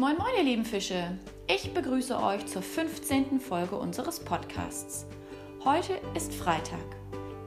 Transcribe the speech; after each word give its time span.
Moin 0.00 0.16
moin 0.16 0.30
ihr 0.36 0.44
lieben 0.44 0.64
Fische! 0.64 1.18
Ich 1.48 1.74
begrüße 1.74 2.22
euch 2.22 2.46
zur 2.46 2.62
15. 2.62 3.40
Folge 3.40 3.74
unseres 3.74 4.20
Podcasts. 4.20 5.06
Heute 5.64 5.94
ist 6.14 6.32
Freitag, 6.32 6.84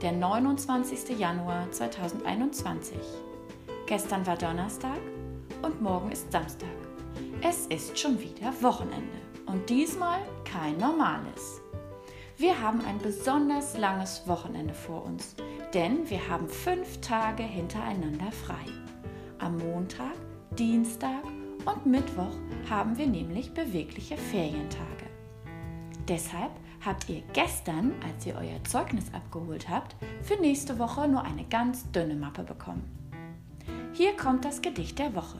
der 0.02 0.12
29. 0.12 1.18
Januar 1.18 1.71
2021. 1.71 2.98
Gestern 3.86 4.27
war 4.27 4.36
Donnerstag 4.36 5.00
und 5.61 5.82
morgen 5.82 6.11
ist 6.11 6.29
Samstag. 6.29 6.68
Es 7.41 7.68
ist 7.68 7.98
schon 7.98 8.20
wieder 8.20 8.52
Wochenende 8.61 9.21
und 9.45 9.70
diesmal 9.70 10.20
kein 10.43 10.75
normales. 10.75 11.61
Wir 12.36 12.61
haben 12.61 12.83
ein 12.83 12.97
besonders 12.97 13.77
langes 13.77 14.27
Wochenende 14.27 14.73
vor 14.73 15.05
uns, 15.05 15.38
denn 15.73 16.09
wir 16.09 16.27
haben 16.27 16.49
fünf 16.49 16.99
Tage 16.99 17.43
hintereinander 17.43 18.33
frei. 18.33 18.65
Am 19.40 19.55
Montag, 19.58 20.16
Dienstag 20.58 21.23
und 21.65 21.85
Mittwoch 21.85 22.35
haben 22.70 22.97
wir 22.97 23.07
nämlich 23.07 23.53
bewegliche 23.53 24.17
Ferientage. 24.17 25.05
Deshalb 26.07 26.51
habt 26.85 27.09
ihr 27.09 27.21
gestern, 27.34 27.93
als 28.03 28.25
ihr 28.25 28.35
euer 28.35 28.63
Zeugnis 28.63 29.13
abgeholt 29.13 29.70
habt, 29.70 29.95
für 30.23 30.35
nächste 30.41 30.79
Woche 30.79 31.07
nur 31.07 31.23
eine 31.23 31.45
ganz 31.45 31.89
dünne 31.91 32.15
Mappe 32.15 32.43
bekommen. 32.43 32.84
Hier 33.93 34.15
kommt 34.15 34.45
das 34.45 34.61
Gedicht 34.61 34.97
der 34.99 35.13
Woche. 35.13 35.37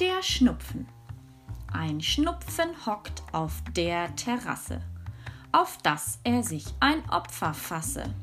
Der 0.00 0.22
Schnupfen. 0.22 0.88
Ein 1.72 2.00
Schnupfen 2.00 2.70
hockt 2.86 3.22
auf 3.32 3.62
der 3.76 4.14
Terrasse 4.16 4.80
auf 5.52 5.78
dass 5.78 6.20
er 6.24 6.42
sich 6.42 6.66
ein 6.80 7.08
Opfer 7.10 7.54
fasse 7.54 8.14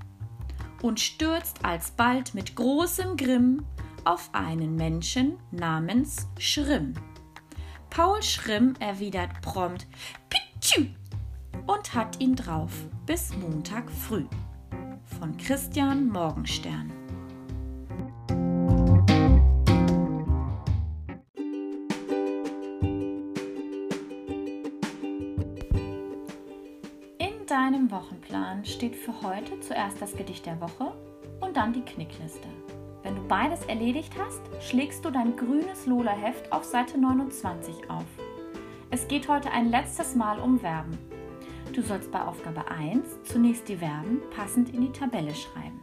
und 0.81 0.99
stürzt 0.99 1.63
alsbald 1.65 2.35
mit 2.35 2.55
großem 2.55 3.17
Grimm 3.17 3.65
auf 4.03 4.29
einen 4.33 4.75
Menschen 4.75 5.37
namens 5.51 6.27
Schrimm. 6.37 6.93
Paul 7.89 8.21
Schrimm 8.21 8.75
erwidert 8.79 9.41
prompt 9.41 9.87
Pitschü 10.29 10.87
und 11.65 11.93
hat 11.93 12.19
ihn 12.19 12.35
drauf 12.35 12.71
bis 13.05 13.35
Montag 13.35 13.89
früh. 13.89 14.25
Von 15.19 15.37
Christian 15.37 16.09
Morgenstern. 16.09 17.04
Deinem 27.55 27.89
Wochenplan 27.89 28.65
steht 28.65 28.97
für 28.97 29.21
heute 29.21 29.57
zuerst 29.61 30.01
das 30.01 30.13
Gedicht 30.13 30.45
der 30.45 30.59
Woche 30.59 30.93
und 31.39 31.55
dann 31.55 31.71
die 31.71 31.83
Knickliste. 31.83 32.49
Wenn 33.01 33.15
du 33.15 33.21
beides 33.29 33.63
erledigt 33.67 34.11
hast, 34.19 34.41
schlägst 34.61 35.05
du 35.05 35.09
dein 35.09 35.37
grünes 35.37 35.85
Lola-Heft 35.85 36.51
auf 36.51 36.65
Seite 36.65 36.97
29 36.97 37.89
auf. 37.89 38.03
Es 38.91 39.07
geht 39.07 39.29
heute 39.29 39.51
ein 39.51 39.69
letztes 39.69 40.15
Mal 40.15 40.37
um 40.39 40.59
Verben. 40.59 40.97
Du 41.71 41.81
sollst 41.81 42.11
bei 42.11 42.21
Aufgabe 42.21 42.69
1 42.69 43.23
zunächst 43.23 43.69
die 43.69 43.77
Verben 43.77 44.19
passend 44.35 44.73
in 44.73 44.81
die 44.81 44.91
Tabelle 44.91 45.33
schreiben. 45.33 45.79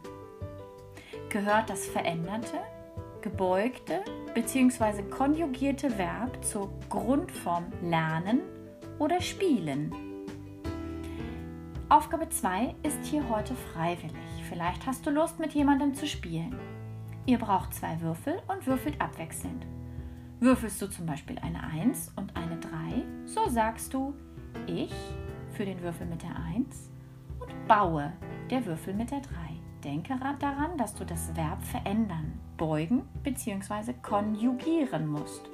Gehört 1.29 1.71
das 1.71 1.87
veränderte, 1.87 2.59
gebeugte 3.21 4.03
bzw. 4.35 5.01
konjugierte 5.09 5.97
Verb 5.97 6.45
zur 6.45 6.71
Grundform 6.89 7.65
lernen 7.81 8.41
oder 8.99 9.19
spielen? 9.21 10.02
Aufgabe 11.93 12.27
2 12.27 12.73
ist 12.81 13.05
hier 13.05 13.29
heute 13.29 13.53
freiwillig. 13.53 14.15
Vielleicht 14.49 14.87
hast 14.87 15.05
du 15.05 15.11
Lust, 15.11 15.37
mit 15.37 15.53
jemandem 15.53 15.93
zu 15.93 16.07
spielen. 16.07 16.57
Ihr 17.27 17.37
braucht 17.37 17.75
zwei 17.75 18.01
Würfel 18.01 18.41
und 18.47 18.65
würfelt 18.65 18.99
abwechselnd. 18.99 19.67
Würfelst 20.39 20.81
du 20.81 20.87
zum 20.87 21.05
Beispiel 21.05 21.37
eine 21.37 21.61
1 21.61 22.13
und 22.15 22.35
eine 22.35 22.57
3, 22.57 22.69
so 23.25 23.47
sagst 23.47 23.93
du 23.93 24.15
ich 24.65 24.91
für 25.51 25.65
den 25.65 25.83
Würfel 25.83 26.07
mit 26.07 26.23
der 26.23 26.35
1 26.55 26.89
und 27.39 27.67
baue 27.67 28.11
der 28.49 28.65
Würfel 28.65 28.95
mit 28.95 29.11
der 29.11 29.21
3. 29.21 29.29
Denke 29.83 30.15
daran, 30.39 30.75
dass 30.79 30.95
du 30.95 31.05
das 31.05 31.35
Verb 31.35 31.63
verändern, 31.63 32.39
beugen 32.57 33.03
bzw. 33.21 33.93
konjugieren 34.01 35.05
musst. 35.05 35.47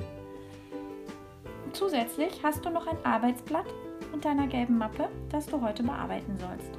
Zusätzlich 1.73 2.41
hast 2.45 2.63
du 2.63 2.69
noch 2.69 2.88
ein 2.88 3.03
Arbeitsblatt 3.03 3.67
mit 4.11 4.25
deiner 4.25 4.47
gelben 4.47 4.77
Mappe, 4.77 5.09
das 5.29 5.45
du 5.45 5.61
heute 5.61 5.83
bearbeiten 5.83 6.37
sollst. 6.37 6.71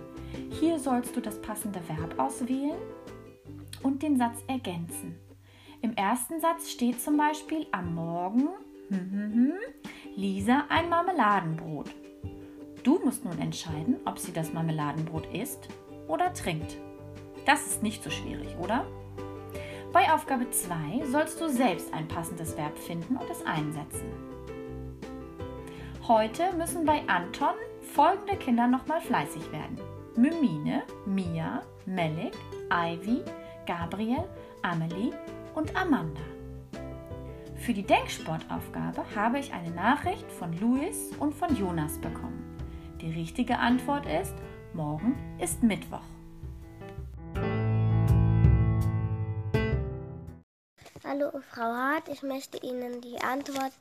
Hier 0.61 0.79
sollst 0.79 1.17
du 1.17 1.21
das 1.21 1.41
passende 1.41 1.81
Verb 1.89 2.19
auswählen 2.19 2.79
und 3.83 4.03
den 4.03 4.17
Satz 4.17 4.43
ergänzen. 4.47 5.17
Im 5.83 5.95
ersten 5.95 6.41
Satz 6.41 6.71
steht 6.71 7.01
zum 7.01 7.17
Beispiel 7.17 7.67
am 7.73 7.95
Morgen 7.95 8.49
hm, 8.89 9.11
hm, 9.13 9.35
hm, 9.35 9.53
Lisa 10.17 10.65
ein 10.69 10.89
Marmeladenbrot. 10.89 11.91
Du 12.83 12.99
musst 13.05 13.25
nun 13.25 13.39
entscheiden, 13.39 13.97
ob 14.05 14.19
sie 14.19 14.33
das 14.33 14.53
Marmeladenbrot 14.53 15.33
isst 15.35 15.69
oder 16.09 16.33
trinkt. 16.33 16.77
Das 17.47 17.67
ist 17.67 17.83
nicht 17.83 18.03
so 18.03 18.11
schwierig, 18.11 18.57
oder? 18.59 18.85
Bei 19.93 20.13
Aufgabe 20.13 20.51
2 20.51 21.07
sollst 21.07 21.41
du 21.41 21.49
selbst 21.49 21.93
ein 21.93 22.09
passendes 22.09 22.57
Verb 22.57 22.79
finden 22.79 23.17
und 23.17 23.29
es 23.31 23.45
einsetzen. 23.45 24.13
Heute 26.11 26.53
müssen 26.55 26.85
bei 26.85 27.05
Anton 27.07 27.55
folgende 27.95 28.35
Kinder 28.35 28.67
nochmal 28.67 29.01
fleißig 29.01 29.53
werden. 29.53 29.79
Mymine, 30.17 30.83
Mia, 31.07 31.63
Melik, 31.87 32.35
Ivy, 32.69 33.23
Gabriel, 33.65 34.25
Amelie 34.63 35.13
und 35.55 35.77
Amanda. 35.77 36.21
Für 37.59 37.73
die 37.73 37.85
Denksportaufgabe 37.85 39.05
habe 39.15 39.39
ich 39.39 39.53
eine 39.53 39.71
Nachricht 39.71 40.29
von 40.33 40.53
Luis 40.59 41.13
und 41.21 41.33
von 41.33 41.55
Jonas 41.55 41.97
bekommen. 41.99 42.59
Die 43.01 43.13
richtige 43.13 43.61
Antwort 43.61 44.05
ist, 44.07 44.35
morgen 44.75 45.15
ist 45.39 45.63
Mittwoch. 45.63 46.03
Hallo 51.05 51.31
Frau 51.53 51.63
Hart, 51.63 52.09
ich 52.09 52.25
möchte 52.25 52.59
Ihnen 52.67 53.01
die 53.01 53.23
Antwort 53.23 53.73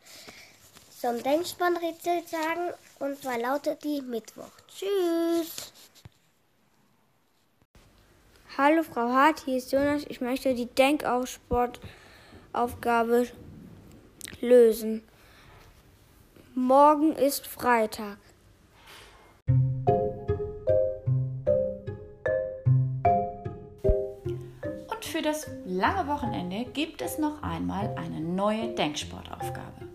zum 0.99 1.23
Denkspannrätsel 1.23 2.21
sagen 2.27 2.73
und 2.99 3.19
zwar 3.21 3.39
lautet 3.39 3.83
die 3.85 4.01
Mittwoch. 4.01 4.51
Tschüss. 4.67 5.71
Hallo 8.57 8.83
Frau 8.83 9.07
Hart, 9.07 9.45
hier 9.45 9.55
ist 9.57 9.71
Jonas. 9.71 10.03
Ich 10.09 10.19
möchte 10.19 10.53
die 10.53 10.65
Denkaufsportaufgabe 10.65 13.27
lösen. 14.41 15.07
Morgen 16.53 17.13
ist 17.13 17.47
Freitag. 17.47 18.17
Und 24.87 25.05
für 25.05 25.21
das 25.21 25.47
lange 25.63 26.09
Wochenende 26.09 26.69
gibt 26.71 27.01
es 27.01 27.17
noch 27.17 27.41
einmal 27.41 27.95
eine 27.97 28.19
neue 28.19 28.75
Denksportaufgabe. 28.75 29.88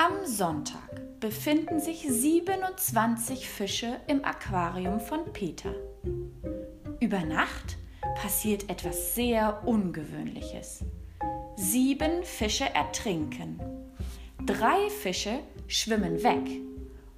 Am 0.00 0.24
Sonntag 0.24 1.18
befinden 1.18 1.80
sich 1.80 2.06
27 2.08 3.48
Fische 3.48 3.96
im 4.06 4.24
Aquarium 4.24 5.00
von 5.00 5.32
Peter. 5.32 5.74
Über 7.00 7.24
Nacht 7.24 7.76
passiert 8.14 8.70
etwas 8.70 9.16
sehr 9.16 9.66
Ungewöhnliches. 9.66 10.84
Sieben 11.56 12.22
Fische 12.22 12.72
ertrinken, 12.72 13.58
drei 14.46 14.88
Fische 14.88 15.40
schwimmen 15.66 16.22
weg 16.22 16.48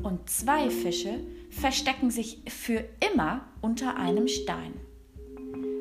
und 0.02 0.31
zwei 0.31 0.70
Fische 0.70 1.20
verstecken 1.50 2.10
sich 2.10 2.40
für 2.49 2.82
immer 3.12 3.44
unter 3.60 3.96
einem 3.96 4.26
Stein. 4.26 4.72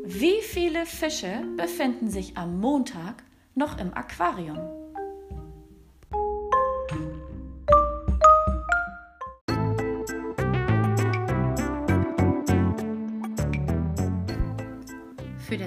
Wie 0.03 0.41
viele 0.41 0.85
Fische 0.85 1.45
befinden 1.55 2.09
sich 2.09 2.35
am 2.35 2.59
Montag 2.59 3.23
noch 3.55 3.77
im 3.77 3.93
Aquarium? 3.93 4.78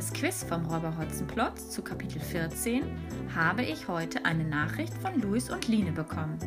Das 0.03 0.13
Quiz 0.15 0.43
vom 0.43 0.67
Räuber 0.67 0.99
Hotzenplotz 0.99 1.71
zu 1.71 1.81
Kapitel 1.81 2.21
14 2.21 2.83
habe 3.37 3.63
ich 3.63 3.87
heute 3.87 4.25
eine 4.25 4.43
Nachricht 4.43 4.93
von 4.95 5.21
Luis 5.21 5.49
und 5.49 5.69
Line 5.69 5.93
bekommen. 5.93 6.41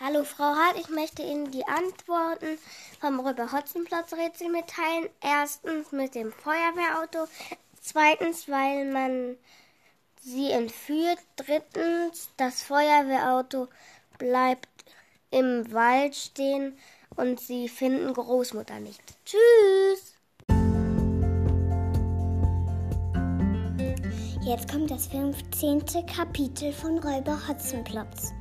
Hallo 0.00 0.24
Frau 0.24 0.56
Hart, 0.56 0.76
ich 0.80 0.88
möchte 0.88 1.22
Ihnen 1.22 1.52
die 1.52 1.64
Antworten 1.68 2.58
vom 2.98 3.20
Räuber 3.20 3.52
Hotzenplotz 3.52 4.14
Rätsel 4.14 4.48
mitteilen. 4.48 5.08
Erstens 5.22 5.92
mit 5.92 6.16
dem 6.16 6.32
Feuerwehrauto, 6.32 7.28
zweitens, 7.80 8.48
weil 8.48 8.90
man 8.90 9.36
sie 10.20 10.50
entführt, 10.50 11.20
drittens, 11.36 12.28
das 12.36 12.60
Feuerwehrauto 12.60 13.68
bleibt 14.18 14.66
im 15.30 15.72
Wald 15.72 16.16
stehen 16.16 16.76
und 17.16 17.40
sie 17.40 17.68
finden 17.68 18.12
Großmutter 18.12 18.80
nicht. 18.80 19.00
Tschüss! 19.24 20.14
Jetzt 24.46 24.70
kommt 24.70 24.90
das 24.90 25.06
15. 25.06 25.84
Kapitel 26.06 26.72
von 26.72 26.98
Räuber 26.98 27.38
Hotzenplotz. 27.48 28.32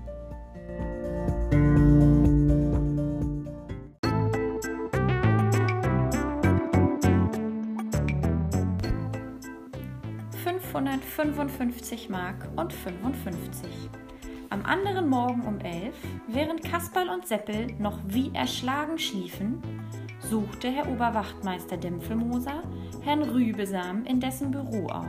...555 10.44 12.12
Mark 12.12 12.50
und 12.58 12.74
55. 12.74 13.70
Am 14.54 14.68
anderen 14.68 15.10
Morgen 15.10 15.42
um 15.48 15.60
elf, 15.62 15.96
während 16.28 16.62
Kasperl 16.62 17.10
und 17.10 17.26
Seppel 17.26 17.74
noch 17.80 17.98
wie 18.06 18.30
erschlagen 18.36 19.00
schliefen, 19.00 19.60
suchte 20.20 20.70
Herr 20.70 20.92
Oberwachtmeister 20.92 21.76
Dimpfelmoser 21.76 22.62
Herrn 23.02 23.24
Rübesam 23.24 24.06
in 24.06 24.20
dessen 24.20 24.52
Büro 24.52 24.90
auf 24.90 25.08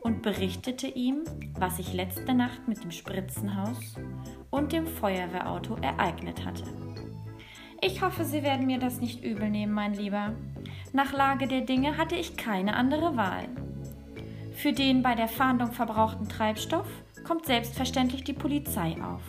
und 0.00 0.22
berichtete 0.22 0.88
ihm, 0.88 1.22
was 1.56 1.76
sich 1.76 1.92
letzte 1.92 2.34
Nacht 2.34 2.66
mit 2.66 2.82
dem 2.82 2.90
Spritzenhaus 2.90 3.94
und 4.50 4.72
dem 4.72 4.88
Feuerwehrauto 4.88 5.76
ereignet 5.76 6.44
hatte. 6.44 6.64
Ich 7.80 8.02
hoffe, 8.02 8.24
Sie 8.24 8.42
werden 8.42 8.66
mir 8.66 8.80
das 8.80 9.00
nicht 9.00 9.22
übel 9.22 9.48
nehmen, 9.48 9.74
mein 9.74 9.94
Lieber. 9.94 10.32
Nach 10.92 11.12
Lage 11.12 11.46
der 11.46 11.60
Dinge 11.60 11.98
hatte 11.98 12.16
ich 12.16 12.36
keine 12.36 12.74
andere 12.74 13.16
Wahl. 13.16 13.46
Für 14.54 14.72
den 14.72 15.04
bei 15.04 15.14
der 15.14 15.28
Fahndung 15.28 15.70
verbrauchten 15.70 16.28
Treibstoff 16.28 16.88
kommt 17.26 17.46
selbstverständlich 17.46 18.24
die 18.24 18.32
Polizei 18.32 18.96
auf. 19.02 19.22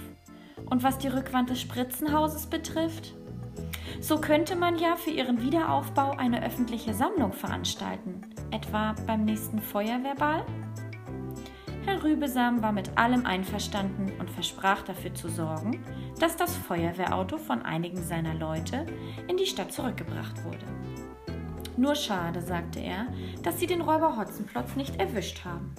Und 0.69 0.83
was 0.83 0.97
die 0.97 1.07
Rückwand 1.07 1.49
des 1.49 1.61
Spritzenhauses 1.61 2.47
betrifft, 2.47 3.13
so 3.99 4.19
könnte 4.19 4.55
man 4.55 4.77
ja 4.77 4.95
für 4.95 5.09
ihren 5.09 5.41
Wiederaufbau 5.41 6.11
eine 6.11 6.45
öffentliche 6.45 6.93
Sammlung 6.93 7.33
veranstalten, 7.33 8.21
etwa 8.51 8.93
beim 9.07 9.25
nächsten 9.25 9.59
Feuerwehrball. 9.59 10.45
Herr 11.85 12.03
Rübesam 12.03 12.61
war 12.61 12.73
mit 12.73 12.97
allem 12.97 13.25
einverstanden 13.25 14.11
und 14.19 14.29
versprach 14.29 14.83
dafür 14.83 15.13
zu 15.15 15.29
sorgen, 15.29 15.83
dass 16.19 16.35
das 16.35 16.55
Feuerwehrauto 16.55 17.37
von 17.37 17.61
einigen 17.61 18.03
seiner 18.03 18.33
Leute 18.33 18.85
in 19.27 19.37
die 19.37 19.45
Stadt 19.45 19.71
zurückgebracht 19.71 20.43
wurde. 20.43 20.65
Nur 21.77 21.95
schade, 21.95 22.41
sagte 22.41 22.79
er, 22.79 23.07
dass 23.41 23.59
sie 23.59 23.67
den 23.67 23.81
Räuber 23.81 24.17
Hotzenplotz 24.17 24.75
nicht 24.75 24.99
erwischt 24.99 25.45
haben. 25.45 25.73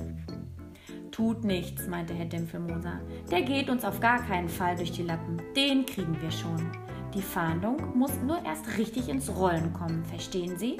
Tut 1.19 1.43
nichts, 1.43 1.89
meinte 1.89 2.15
Herr 2.15 2.27
Dimpfelmoser. 2.27 3.01
Der 3.29 3.43
geht 3.43 3.69
uns 3.69 3.85
auf 3.85 3.99
gar 3.99 4.23
keinen 4.23 4.49
Fall 4.49 4.77
durch 4.77 4.93
die 4.93 5.03
Lappen. 5.03 5.43
Den 5.57 5.85
kriegen 5.85 6.17
wir 6.23 6.31
schon. 6.31 6.71
Die 7.13 7.23
Fahndung 7.23 7.99
muss 7.99 8.13
nur 8.25 8.41
erst 8.45 8.79
richtig 8.79 9.09
ins 9.09 9.29
Rollen 9.29 9.73
kommen, 9.73 10.05
verstehen 10.05 10.57
Sie? 10.57 10.77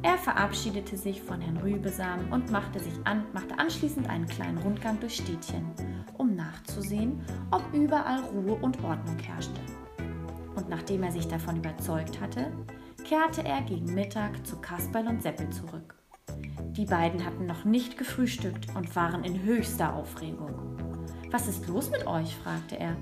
Er 0.00 0.16
verabschiedete 0.16 0.96
sich 0.96 1.20
von 1.20 1.42
Herrn 1.42 1.58
Rübesam 1.58 2.32
und 2.32 2.50
machte, 2.50 2.80
sich 2.80 2.94
an, 3.04 3.22
machte 3.34 3.58
anschließend 3.58 4.08
einen 4.08 4.26
kleinen 4.26 4.56
Rundgang 4.56 4.98
durch 4.98 5.16
Städtchen, 5.16 5.66
um 6.16 6.34
nachzusehen, 6.34 7.20
ob 7.50 7.62
überall 7.74 8.22
Ruhe 8.32 8.54
und 8.54 8.82
Ordnung 8.82 9.18
herrschte. 9.18 9.60
Und 10.54 10.70
nachdem 10.70 11.02
er 11.02 11.12
sich 11.12 11.28
davon 11.28 11.58
überzeugt 11.58 12.18
hatte, 12.18 12.50
kehrte 13.04 13.44
er 13.44 13.60
gegen 13.60 13.92
Mittag 13.92 14.46
zu 14.46 14.56
Kasperl 14.56 15.06
und 15.06 15.22
Seppel 15.22 15.50
zurück. 15.50 15.97
Die 16.76 16.84
beiden 16.84 17.24
hatten 17.24 17.46
noch 17.46 17.64
nicht 17.64 17.98
gefrühstückt 17.98 18.74
und 18.74 18.94
waren 18.94 19.24
in 19.24 19.42
höchster 19.42 19.94
Aufregung. 19.94 20.54
Was 21.30 21.48
ist 21.48 21.66
los 21.66 21.90
mit 21.90 22.06
euch? 22.06 22.34
fragte 22.36 22.78
er. 22.78 22.96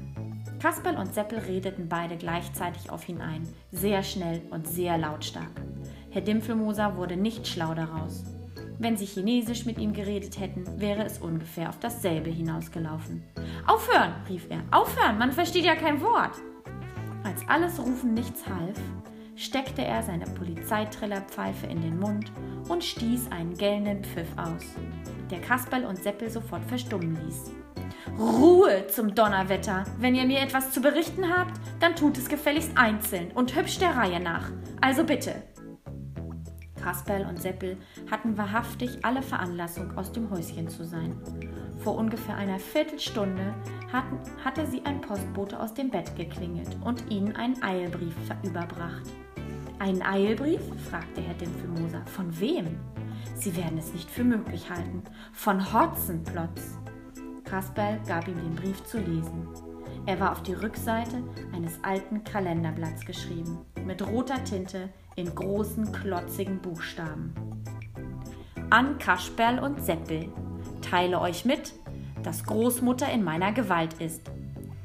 Kasperl 0.59 0.97
und 0.97 1.13
Seppel 1.13 1.39
redeten 1.39 1.89
beide 1.89 2.17
gleichzeitig 2.17 2.91
auf 2.91 3.09
ihn 3.09 3.21
ein, 3.21 3.47
sehr 3.73 4.03
schnell 4.03 4.43
und 4.51 4.67
sehr 4.67 4.97
lautstark. 4.97 5.51
Herr 6.11 6.23
Dimpfelmoser 6.23 6.97
wurde 6.97 7.17
nicht 7.17 7.47
schlau 7.47 7.75
daraus. 7.75 8.25
Wenn 8.79 8.97
sie 8.97 9.07
Chinesisch 9.07 9.65
mit 9.65 9.79
ihm 9.79 9.93
geredet 9.93 10.39
hätten, 10.39 10.81
wäre 10.81 11.05
es 11.05 11.19
ungefähr 11.19 11.69
auf 11.69 11.79
dasselbe 11.79 12.31
hinausgelaufen. 12.31 13.23
Aufhören, 13.67 14.15
rief 14.29 14.47
er. 14.51 14.63
Aufhören, 14.71 15.19
man 15.19 15.33
versteht 15.33 15.65
ja 15.65 15.75
kein 15.77 16.01
Wort. 16.01 16.35
Als 17.23 17.47
alles 17.49 17.79
Rufen 17.79 18.15
nichts 18.15 18.47
half, 18.47 18.79
steckte 19.37 19.85
er 19.85 20.03
seine 20.03 20.25
Polizeitrillerpfeife 20.25 21.67
in 21.67 21.83
den 21.83 21.99
Mund 21.99 22.33
und 22.69 22.83
stieß 22.83 23.31
einen 23.31 23.55
gellenden 23.55 24.03
Pfiff 24.03 24.29
aus, 24.37 24.65
der 25.31 25.41
Kasperl 25.41 25.85
und 25.85 26.03
Seppel 26.03 26.31
sofort 26.31 26.65
verstummen 26.65 27.17
ließ. 27.25 27.53
Ruhe 28.19 28.87
zum 28.89 29.15
Donnerwetter! 29.15 29.85
Wenn 29.99 30.15
ihr 30.15 30.25
mir 30.25 30.41
etwas 30.41 30.71
zu 30.71 30.81
berichten 30.81 31.29
habt, 31.29 31.61
dann 31.81 31.95
tut 31.95 32.17
es 32.17 32.29
gefälligst 32.29 32.73
einzeln 32.77 33.31
und 33.33 33.55
hübsch 33.55 33.79
der 33.79 33.97
Reihe 33.97 34.21
nach. 34.21 34.51
Also 34.81 35.05
bitte! 35.05 35.43
Kasperl 36.83 37.27
und 37.27 37.43
Seppel 37.43 37.77
hatten 38.11 38.39
wahrhaftig 38.39 39.05
alle 39.05 39.21
Veranlassung, 39.21 39.99
aus 39.99 40.13
dem 40.13 40.31
Häuschen 40.31 40.69
zu 40.69 40.85
sein. 40.85 41.21
Vor 41.79 41.97
ungefähr 41.97 42.37
einer 42.37 42.61
Viertelstunde 42.61 43.55
hatten, 43.93 44.21
hatte 44.45 44.67
sie 44.67 44.85
ein 44.85 45.01
Postbote 45.01 45.59
aus 45.59 45.75
dem 45.75 45.91
Bett 45.91 46.15
geklingelt 46.17 46.77
und 46.85 47.11
ihnen 47.11 47.35
einen 47.35 47.61
Eilbrief 47.61 48.15
überbracht. 48.45 49.03
Einen 49.79 50.03
Eilbrief? 50.03 50.61
fragte 50.89 51.21
Herr 51.21 51.35
Dimpfelmoser. 51.35 52.03
Von 52.07 52.41
wem? 52.41 52.79
Sie 53.35 53.55
werden 53.57 53.77
es 53.77 53.93
nicht 53.93 54.11
für 54.11 54.25
möglich 54.25 54.71
halten. 54.71 55.03
Von 55.33 55.73
Hotzenplotz. 55.73 56.79
Kasperl 57.45 58.01
gab 58.09 58.27
ihm 58.27 58.37
den 58.37 58.55
Brief 58.55 58.83
zu 58.85 58.99
lesen. 58.99 59.49
Er 60.07 60.19
war 60.19 60.33
auf 60.33 60.43
die 60.43 60.55
Rückseite 60.55 61.23
eines 61.53 61.83
alten 61.83 62.25
Kalenderblatts 62.25 63.05
geschrieben, 63.05 63.59
mit 63.85 64.07
roter 64.07 64.43
Tinte 64.45 64.89
in 65.15 65.35
großen, 65.35 65.93
klotzigen 65.93 66.59
Buchstaben. 66.61 67.35
An 68.71 68.99
Kasperl 68.99 69.59
und 69.59 69.83
Seppel. 69.83 70.29
Teile 70.81 71.21
euch 71.21 71.45
mit, 71.45 71.75
dass 72.23 72.45
Großmutter 72.45 73.13
in 73.13 73.23
meiner 73.23 73.53
Gewalt 73.53 73.95
ist. 74.01 74.23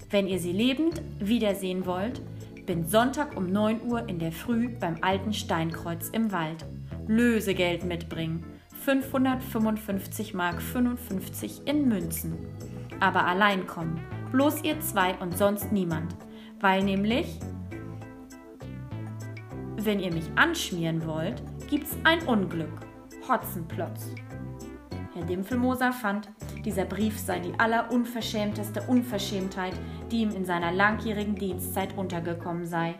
Wenn 0.09 0.27
ihr 0.27 0.39
sie 0.39 0.51
lebend 0.51 1.01
wiedersehen 1.19 1.85
wollt, 1.85 2.21
bin 2.71 2.85
Sonntag 2.85 3.35
um 3.35 3.51
9 3.51 3.81
Uhr 3.81 4.07
in 4.07 4.17
der 4.17 4.31
Früh 4.31 4.69
beim 4.69 4.95
alten 5.01 5.33
Steinkreuz 5.33 6.07
im 6.07 6.31
Wald. 6.31 6.65
Lösegeld 7.05 7.83
mitbringen. 7.83 8.45
555 8.85 10.33
Mark 10.33 10.61
55 10.61 11.67
in 11.67 11.89
Münzen. 11.89 12.37
Aber 13.01 13.27
allein 13.27 13.67
kommen. 13.67 13.99
Bloß 14.31 14.63
ihr 14.63 14.79
zwei 14.79 15.15
und 15.15 15.37
sonst 15.37 15.73
niemand. 15.73 16.15
Weil 16.61 16.81
nämlich, 16.83 17.41
wenn 19.75 19.99
ihr 19.99 20.13
mich 20.13 20.29
anschmieren 20.37 21.05
wollt, 21.05 21.43
gibt's 21.69 21.97
ein 22.05 22.25
Unglück. 22.25 22.71
Hotzenplotz. 23.27 24.15
Herr 25.13 25.25
Dimpfelmoser 25.25 25.91
fand, 25.91 26.29
dieser 26.65 26.85
Brief 26.85 27.17
sei 27.19 27.39
die 27.39 27.53
allerunverschämteste 27.57 28.81
Unverschämtheit, 28.83 29.73
die 30.11 30.21
ihm 30.21 30.31
in 30.31 30.45
seiner 30.45 30.71
langjährigen 30.71 31.35
Dienstzeit 31.35 31.97
untergekommen 31.97 32.65
sei. 32.65 32.95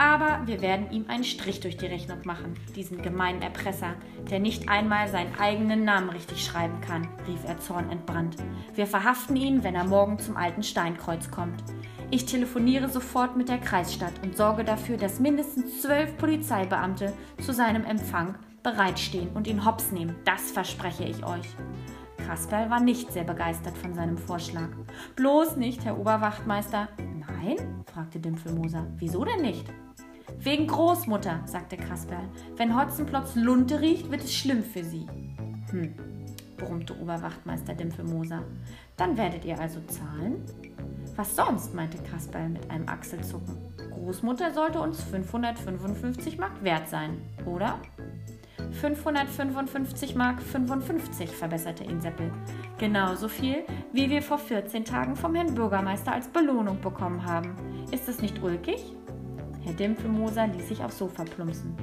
Aber 0.00 0.46
wir 0.46 0.62
werden 0.62 0.92
ihm 0.92 1.06
einen 1.08 1.24
Strich 1.24 1.58
durch 1.58 1.76
die 1.76 1.86
Rechnung 1.86 2.18
machen, 2.24 2.54
diesen 2.76 3.02
gemeinen 3.02 3.42
Erpresser, 3.42 3.94
der 4.30 4.38
nicht 4.38 4.68
einmal 4.68 5.08
seinen 5.08 5.34
eigenen 5.40 5.84
Namen 5.84 6.10
richtig 6.10 6.44
schreiben 6.44 6.80
kann, 6.80 7.08
rief 7.26 7.44
er 7.44 7.58
zornentbrannt. 7.58 8.36
Wir 8.74 8.86
verhaften 8.86 9.34
ihn, 9.34 9.64
wenn 9.64 9.74
er 9.74 9.84
morgen 9.84 10.20
zum 10.20 10.36
alten 10.36 10.62
Steinkreuz 10.62 11.32
kommt. 11.32 11.64
Ich 12.12 12.26
telefoniere 12.26 12.88
sofort 12.88 13.36
mit 13.36 13.48
der 13.48 13.58
Kreisstadt 13.58 14.14
und 14.22 14.36
sorge 14.36 14.62
dafür, 14.62 14.96
dass 14.96 15.18
mindestens 15.18 15.82
zwölf 15.82 16.16
Polizeibeamte 16.16 17.12
zu 17.40 17.52
seinem 17.52 17.84
Empfang 17.84 18.36
bereitstehen 18.62 19.30
und 19.34 19.48
ihn 19.48 19.64
hops 19.64 19.90
nehmen. 19.90 20.14
Das 20.24 20.52
verspreche 20.52 21.04
ich 21.04 21.24
euch. 21.26 21.46
Kasperl 22.28 22.68
war 22.68 22.78
nicht 22.78 23.10
sehr 23.10 23.24
begeistert 23.24 23.78
von 23.78 23.94
seinem 23.94 24.18
Vorschlag. 24.18 24.68
Bloß 25.16 25.56
nicht, 25.56 25.86
Herr 25.86 25.98
Oberwachtmeister. 25.98 26.88
Nein? 26.98 27.56
fragte 27.90 28.20
Dimpfelmoser. 28.20 28.86
Wieso 28.98 29.24
denn 29.24 29.40
nicht? 29.40 29.64
Wegen 30.38 30.66
Großmutter, 30.66 31.40
sagte 31.46 31.78
Kasperl. 31.78 32.28
Wenn 32.58 32.78
Hotzenplotz 32.78 33.34
Lunte 33.34 33.80
riecht, 33.80 34.10
wird 34.10 34.24
es 34.24 34.34
schlimm 34.34 34.62
für 34.62 34.84
sie. 34.84 35.06
Hm, 35.70 35.94
brummte 36.58 37.00
Oberwachtmeister 37.00 37.72
Dimpfelmoser. 37.72 38.42
Dann 38.98 39.16
werdet 39.16 39.46
ihr 39.46 39.58
also 39.58 39.80
zahlen? 39.86 40.44
Was 41.16 41.34
sonst, 41.34 41.74
meinte 41.74 41.96
Kasperl 41.96 42.50
mit 42.50 42.70
einem 42.70 42.90
Achselzucken. 42.90 43.56
Großmutter 43.90 44.52
sollte 44.52 44.80
uns 44.80 45.02
555 45.02 46.36
Mark 46.36 46.62
wert 46.62 46.90
sein, 46.90 47.22
oder? 47.46 47.80
555 48.78 50.14
Mark 50.14 50.40
55, 50.40 51.30
verbesserte 51.30 51.82
ihn 51.82 52.00
Seppel. 52.00 52.30
Genauso 52.78 53.26
viel, 53.26 53.64
wie 53.92 54.08
wir 54.08 54.22
vor 54.22 54.38
14 54.38 54.84
Tagen 54.84 55.16
vom 55.16 55.34
Herrn 55.34 55.52
Bürgermeister 55.52 56.12
als 56.12 56.28
Belohnung 56.28 56.80
bekommen 56.80 57.26
haben. 57.26 57.56
Ist 57.90 58.08
es 58.08 58.22
nicht 58.22 58.40
ulkig? 58.40 58.92
Herr 59.64 59.72
Dimpfelmoser 59.72 60.46
ließ 60.46 60.68
sich 60.68 60.84
aufs 60.84 60.98
Sofa 60.98 61.24
plumpsen. 61.24 61.76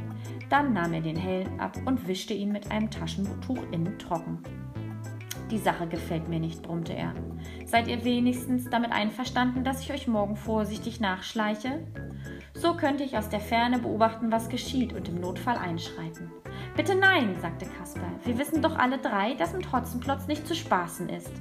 Dann 0.50 0.72
nahm 0.72 0.94
er 0.94 1.02
den 1.02 1.18
Helm 1.18 1.60
ab 1.60 1.78
und 1.86 2.08
wischte 2.08 2.34
ihn 2.34 2.54
mit 2.54 2.72
einem 2.72 2.90
Taschentuch 2.90 3.60
innen 3.72 4.00
trocken. 4.00 4.40
die 5.52 5.60
Sache 5.60 5.88
gefällt 5.88 6.30
mir 6.30 6.40
nicht, 6.40 6.64
brummte 6.64 6.94
er. 6.94 7.14
Seid 7.66 7.88
ihr 7.88 8.04
wenigstens 8.06 8.70
damit 8.70 8.92
einverstanden, 8.92 9.64
dass 9.64 9.82
ich 9.82 9.92
euch 9.92 10.08
morgen 10.08 10.38
vorsichtig 10.38 11.02
nachschleiche? 11.02 11.86
So 12.54 12.74
könnte 12.74 13.04
ich 13.04 13.18
aus 13.18 13.30
der 13.30 13.42
Ferne 13.42 13.80
beobachten, 13.80 14.32
was 14.32 14.50
geschieht 14.50 14.94
und 14.94 15.10
im 15.10 15.20
Notfall 15.20 15.58
einschreiten. 15.58 16.32
Bitte 16.76 16.94
nein, 16.94 17.38
sagte 17.42 17.66
Kasper. 17.66 18.08
Wir 18.26 18.38
wissen 18.38 18.62
doch 18.62 18.78
alle 18.78 18.98
drei, 18.98 19.34
dass 19.36 19.54
mit 19.54 19.72
Hotzenplotz 19.72 20.28
nicht 20.28 20.46
zu 20.46 20.54
spaßen 20.54 21.08
ist. 21.08 21.32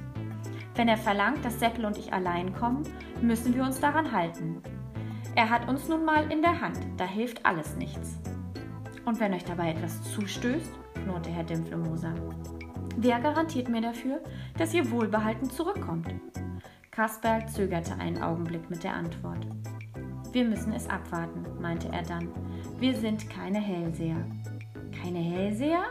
Wenn 0.75 0.87
er 0.87 0.97
verlangt, 0.97 1.43
dass 1.43 1.59
Seppel 1.59 1.85
und 1.85 1.97
ich 1.97 2.13
allein 2.13 2.53
kommen, 2.53 2.83
müssen 3.21 3.53
wir 3.53 3.63
uns 3.63 3.79
daran 3.79 4.13
halten. 4.13 4.61
Er 5.35 5.49
hat 5.49 5.67
uns 5.67 5.89
nun 5.89 6.05
mal 6.05 6.31
in 6.31 6.41
der 6.41 6.61
Hand, 6.61 6.79
da 6.95 7.05
hilft 7.05 7.45
alles 7.45 7.75
nichts. 7.75 8.17
Und 9.03 9.19
wenn 9.19 9.33
euch 9.33 9.43
dabei 9.43 9.71
etwas 9.71 10.01
zustößt, 10.13 10.71
knurrte 11.03 11.29
Herr 11.29 11.43
Dimpflemoser. 11.43 12.13
Wer 12.95 13.19
garantiert 13.19 13.67
mir 13.67 13.81
dafür, 13.81 14.21
dass 14.57 14.73
ihr 14.73 14.89
wohlbehalten 14.89 15.49
zurückkommt? 15.49 16.07
Kasperl 16.91 17.45
zögerte 17.49 17.95
einen 17.99 18.23
Augenblick 18.23 18.69
mit 18.69 18.85
der 18.85 18.93
Antwort. 18.93 19.45
Wir 20.31 20.45
müssen 20.45 20.71
es 20.71 20.89
abwarten, 20.89 21.45
meinte 21.61 21.89
er 21.89 22.03
dann. 22.03 22.29
Wir 22.79 22.95
sind 22.95 23.29
keine 23.29 23.59
Hellseher. 23.59 24.25
Keine 25.05 25.19
Hellseher? 25.19 25.83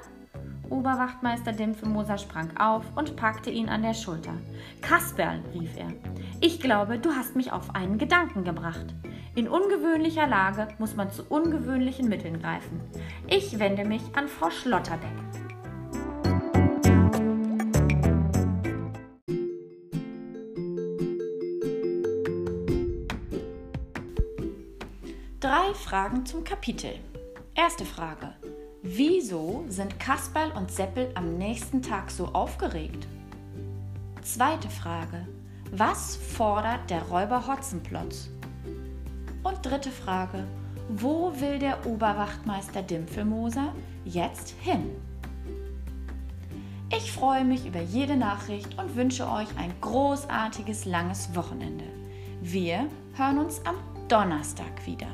Oberwachtmeister 0.70 1.52
Dimpfemoser 1.52 2.18
sprang 2.18 2.56
auf 2.56 2.84
und 2.96 3.14
packte 3.14 3.48
ihn 3.48 3.68
an 3.68 3.82
der 3.82 3.94
Schulter. 3.94 4.34
Kasperl, 4.82 5.40
rief 5.54 5.76
er, 5.76 5.92
ich 6.40 6.58
glaube, 6.58 6.98
du 6.98 7.12
hast 7.12 7.36
mich 7.36 7.52
auf 7.52 7.76
einen 7.76 7.96
Gedanken 7.96 8.42
gebracht. 8.42 8.86
In 9.36 9.46
ungewöhnlicher 9.46 10.26
Lage 10.26 10.66
muss 10.78 10.96
man 10.96 11.12
zu 11.12 11.22
ungewöhnlichen 11.28 12.08
Mitteln 12.08 12.40
greifen. 12.40 12.80
Ich 13.28 13.60
wende 13.60 13.84
mich 13.84 14.02
an 14.16 14.26
Frau 14.26 14.50
Schlotterbeck. 14.50 15.08
Drei 25.38 25.72
Fragen 25.74 26.26
zum 26.26 26.42
Kapitel. 26.42 26.98
Erste 27.54 27.84
Frage. 27.84 28.34
Wieso 28.86 29.64
sind 29.68 29.98
Kasperl 29.98 30.52
und 30.52 30.70
Seppel 30.70 31.10
am 31.14 31.38
nächsten 31.38 31.80
Tag 31.80 32.10
so 32.10 32.26
aufgeregt? 32.26 33.06
Zweite 34.20 34.68
Frage. 34.68 35.26
Was 35.72 36.16
fordert 36.16 36.90
der 36.90 37.00
Räuber 37.04 37.46
Hotzenplotz? 37.46 38.28
Und 39.42 39.64
dritte 39.64 39.90
Frage. 39.90 40.44
Wo 40.90 41.32
will 41.40 41.58
der 41.58 41.86
Oberwachtmeister 41.86 42.82
Dimpfelmoser 42.82 43.72
jetzt 44.04 44.50
hin? 44.60 44.90
Ich 46.94 47.10
freue 47.10 47.46
mich 47.46 47.66
über 47.66 47.80
jede 47.80 48.16
Nachricht 48.16 48.78
und 48.78 48.96
wünsche 48.96 49.26
euch 49.30 49.48
ein 49.56 49.72
großartiges 49.80 50.84
langes 50.84 51.34
Wochenende. 51.34 51.86
Wir 52.42 52.86
hören 53.14 53.38
uns 53.38 53.64
am 53.64 53.76
Donnerstag 54.08 54.84
wieder. 54.84 55.08